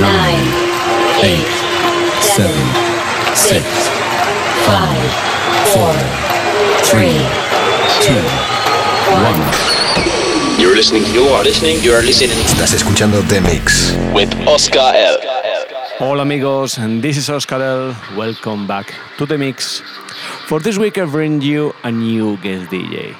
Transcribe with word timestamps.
nine, 0.00 0.40
eight, 1.22 1.46
seven, 2.20 2.64
six, 3.36 3.64
five, 4.64 5.10
four, 5.72 5.92
three, 6.88 7.16
two, 8.00 8.22
one. 9.12 9.40
You're 10.58 10.74
listening, 10.74 11.04
you 11.14 11.24
are 11.28 11.42
listening, 11.44 11.82
you 11.82 11.92
are 11.92 12.02
listening 12.02 12.36
Estás 12.44 12.72
escuchando 12.74 13.20
The 13.28 13.40
Mix. 13.42 13.94
with 14.14 14.32
Oscar 14.46 14.92
L. 14.94 15.18
Hola 15.98 16.22
amigos, 16.22 16.78
and 16.78 17.02
this 17.02 17.16
is 17.18 17.28
Oscar 17.28 17.62
L. 17.62 17.94
Welcome 18.16 18.66
back 18.66 18.94
to 19.18 19.26
the 19.26 19.36
mix. 19.36 19.82
For 20.46 20.58
this 20.60 20.78
week, 20.78 20.96
I 20.96 21.04
bring 21.04 21.42
you 21.42 21.74
a 21.84 21.90
new 21.92 22.38
guest 22.38 22.70
DJ, 22.70 23.14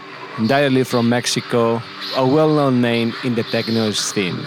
directly 0.47 0.85
from 0.85 1.09
Mexico, 1.11 1.83
a 2.17 2.27
well-known 2.27 2.81
name 2.81 3.13
in 3.23 3.35
the 3.35 3.43
techno 3.43 3.91
scene. 3.93 4.39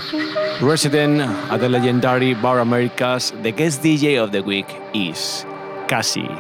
resident 0.64 1.20
at 1.52 1.60
the 1.60 1.68
legendary 1.70 2.34
Bar 2.34 2.60
Americas, 2.60 3.32
the 3.44 3.52
guest 3.52 3.84
DJ 3.84 4.22
of 4.22 4.32
the 4.32 4.42
week 4.42 4.66
is 4.94 5.46
Cassie. 5.88 6.32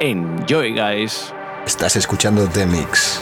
Enjoy, 0.00 0.72
guys. 0.74 1.32
Estás 1.66 1.96
escuchando 1.96 2.46
The 2.46 2.66
Mix. 2.66 3.20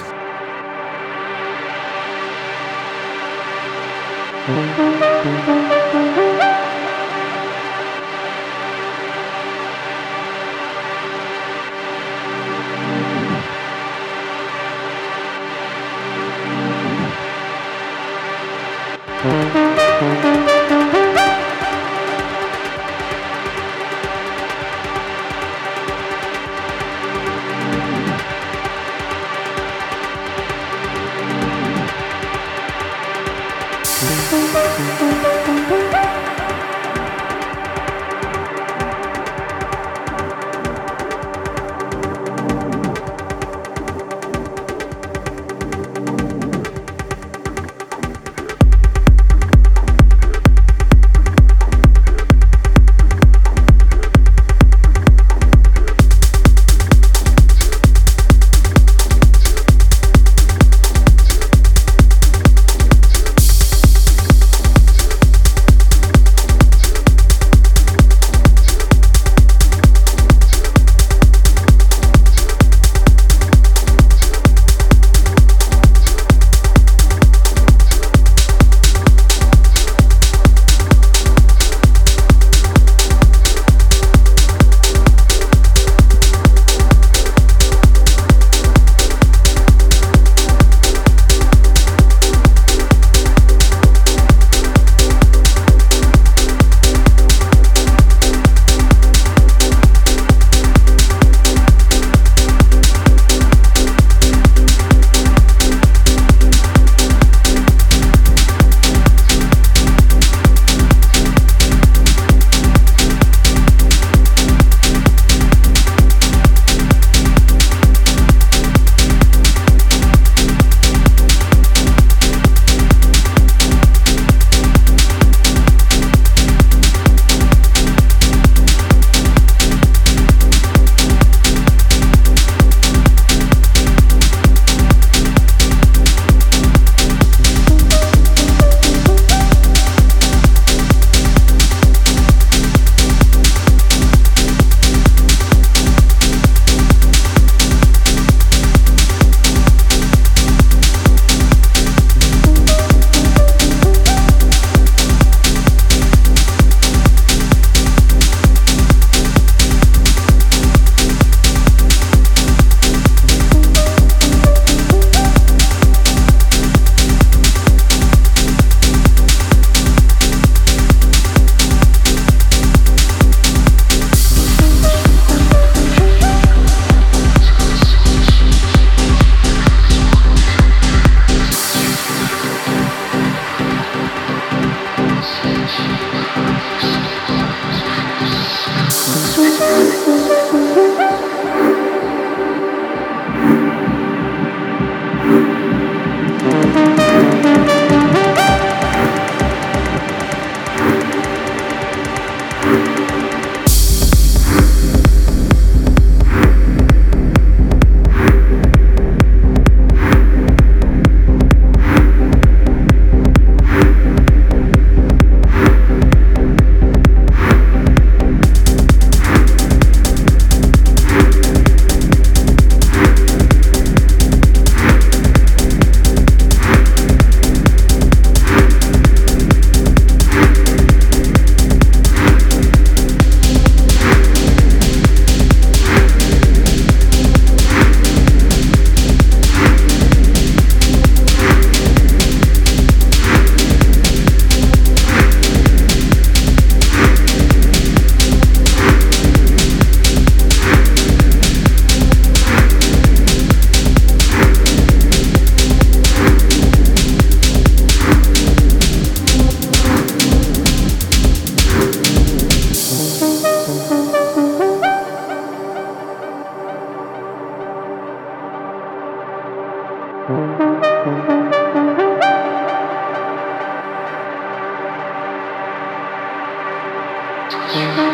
you. 277.74 278.11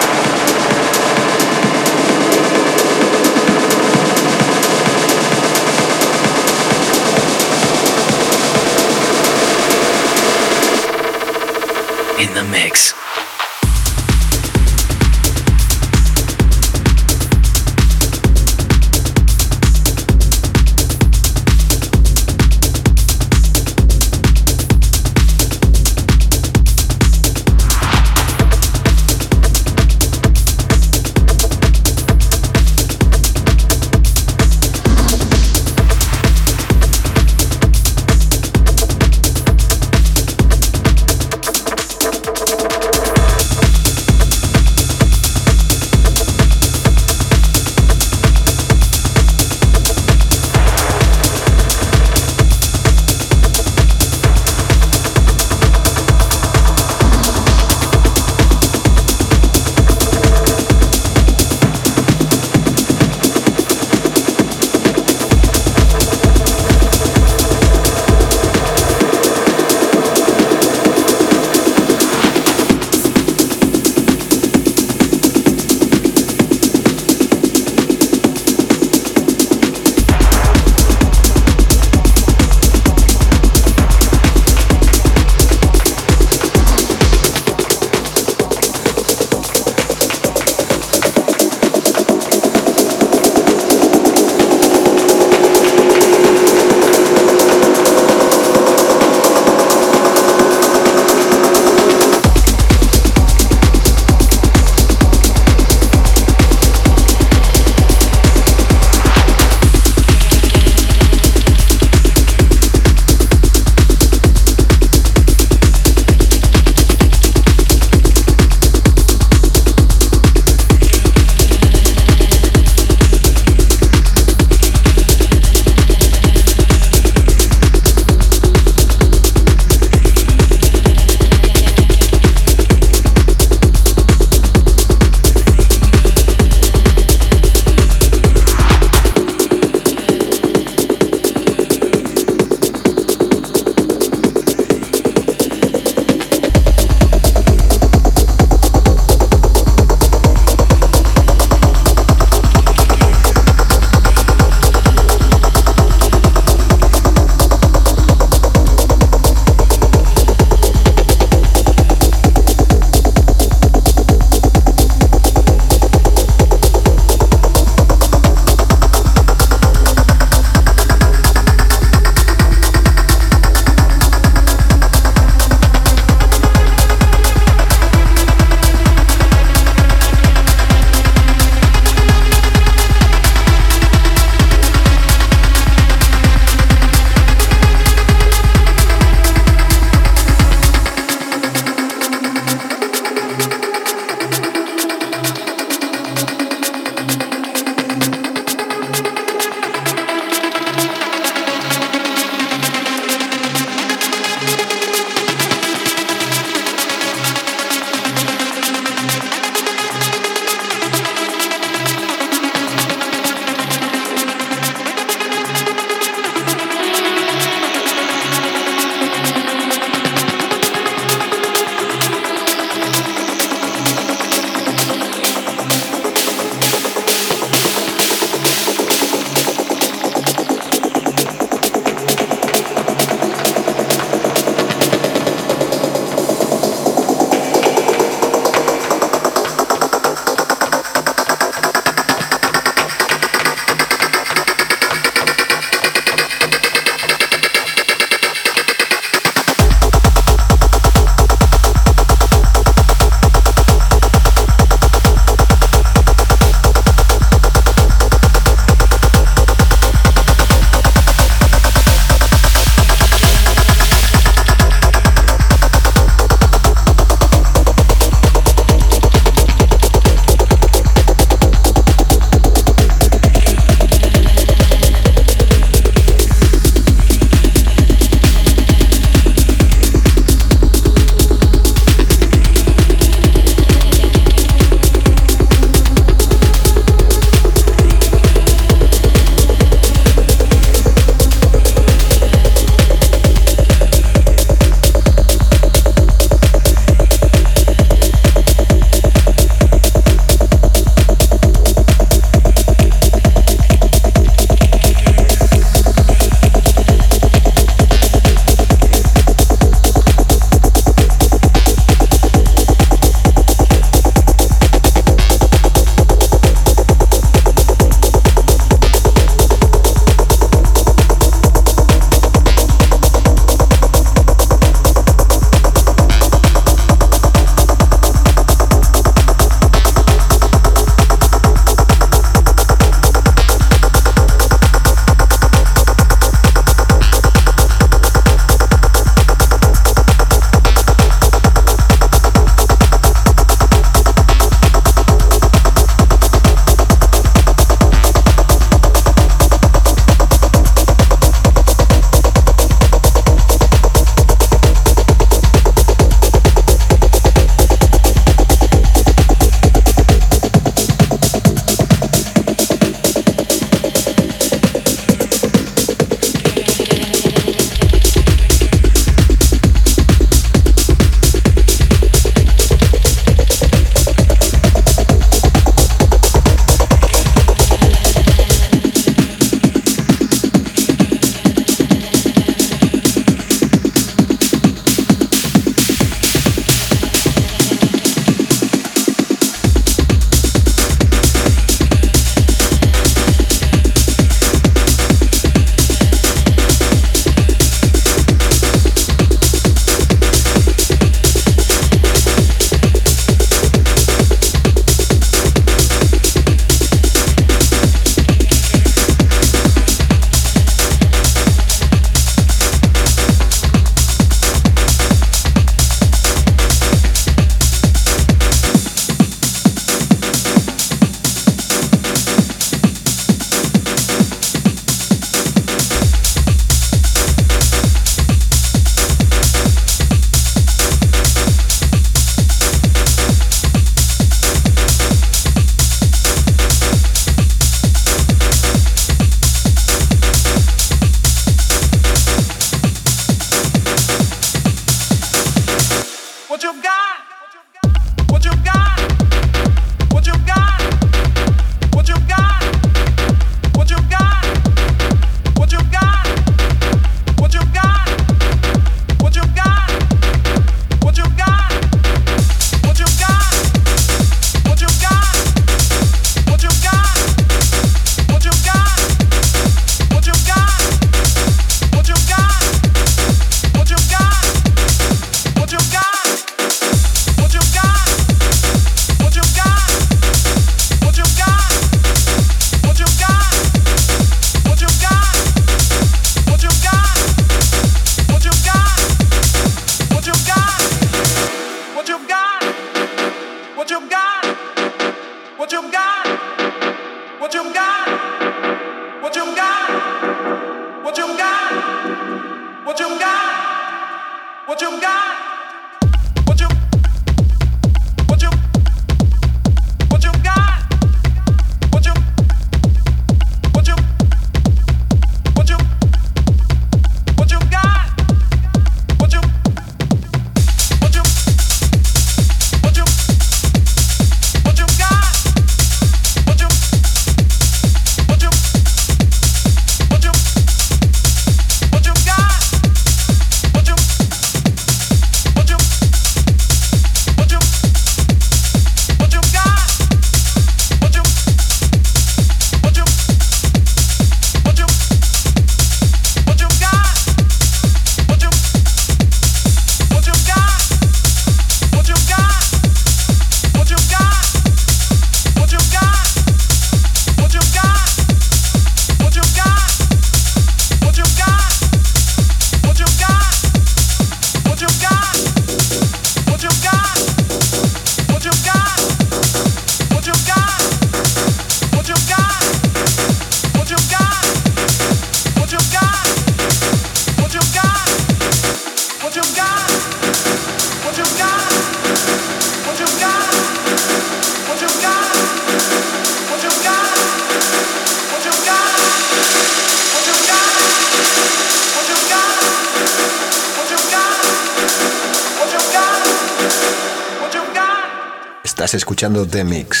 Escuchando 599.21 599.45
The 599.45 599.63
Mix. 599.63 600.00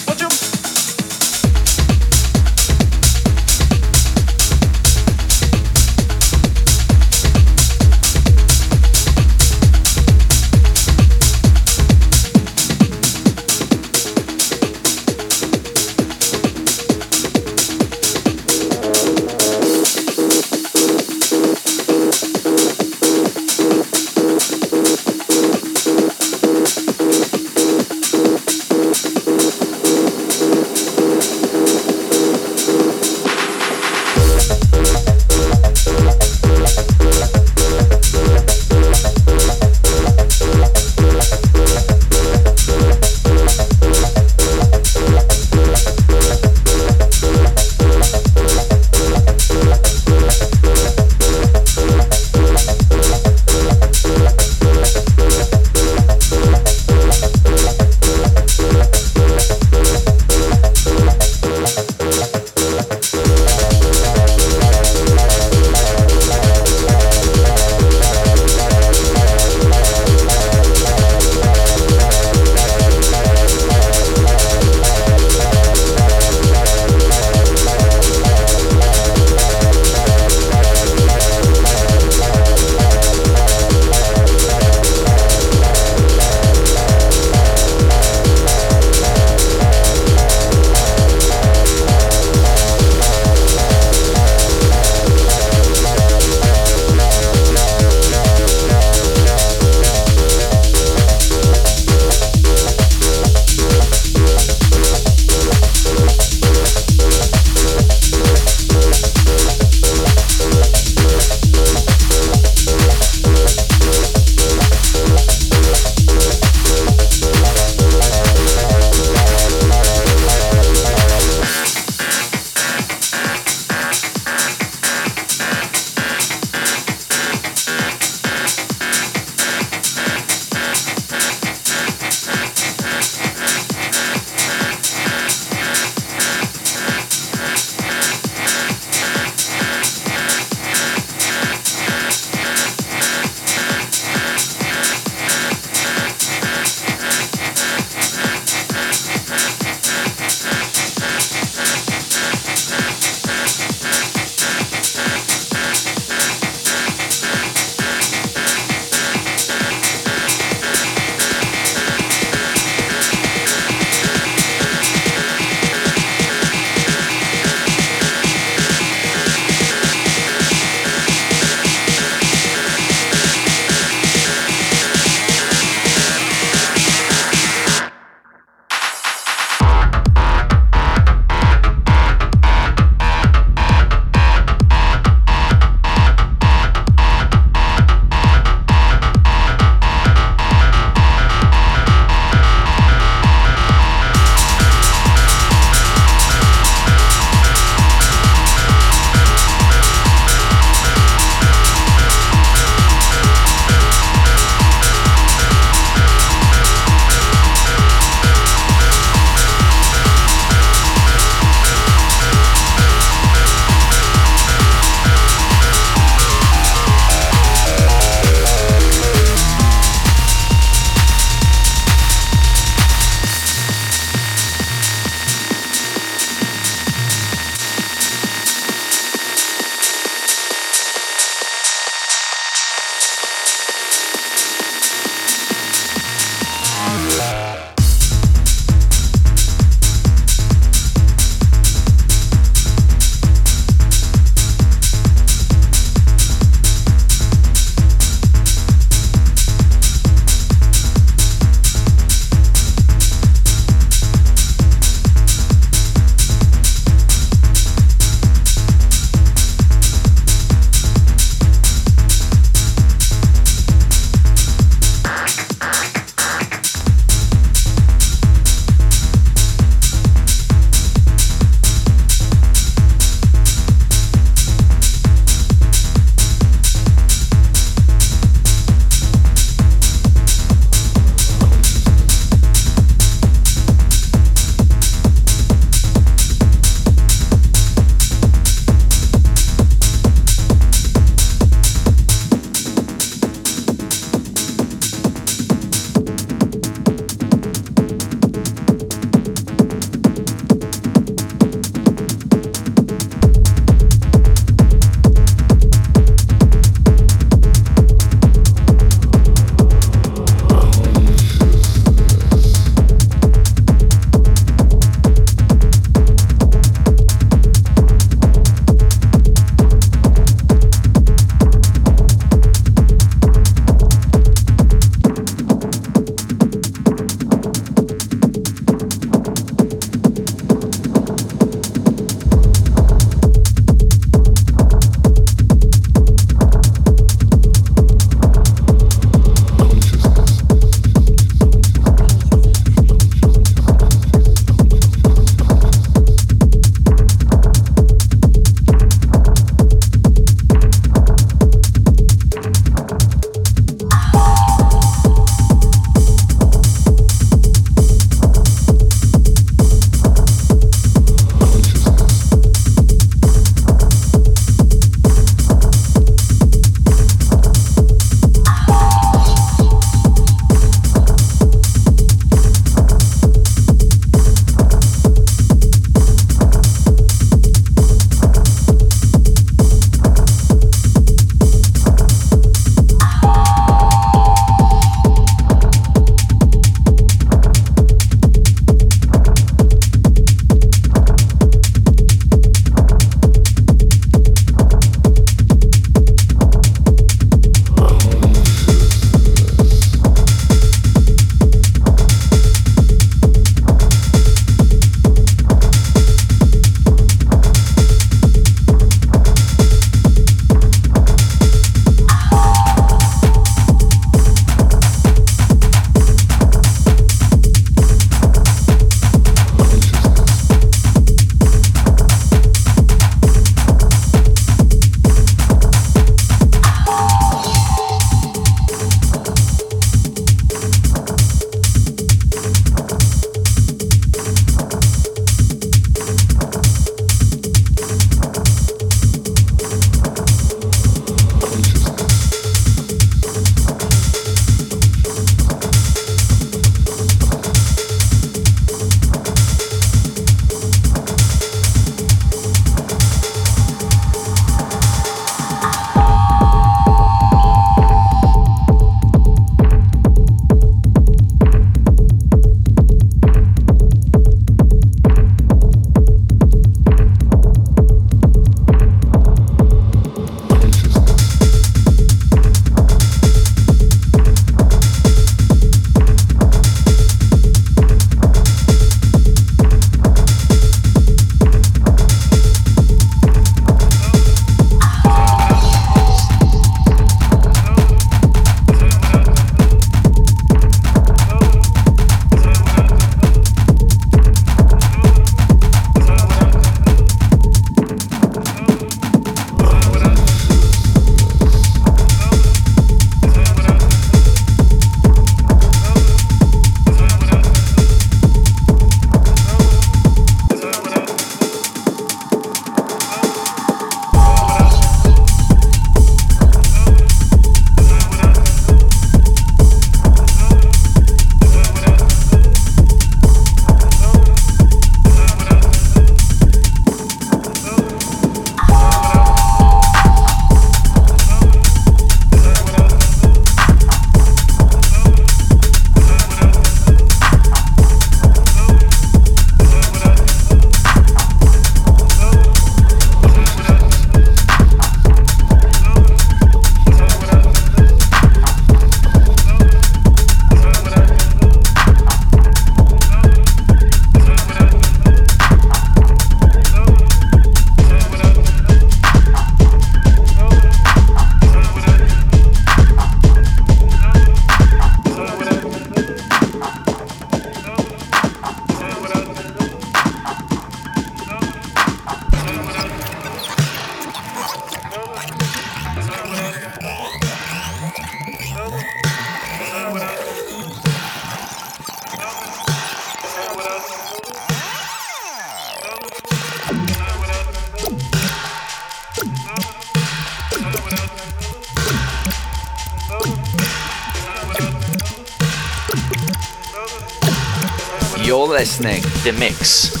Listening 598.51 599.01
The 599.23 599.31
Mix. 599.31 600.00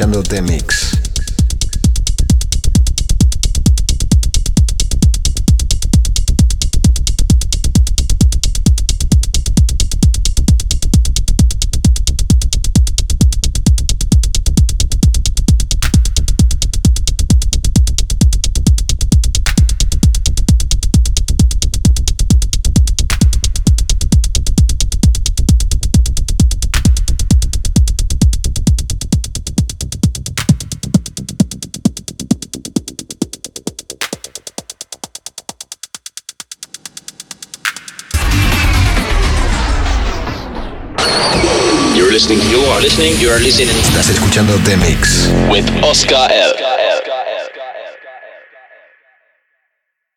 escuchando 0.00 0.22
Demi. 0.22 0.59
Listening. 43.00 43.20
You 43.20 43.32
are 43.32 43.40
listening 43.40 43.74
Estás 43.82 44.10
escuchando 44.10 44.58
The 44.64 44.76
Mix. 44.76 45.30
with 45.50 45.64
Oscar 45.82 46.30
L. 46.30 46.59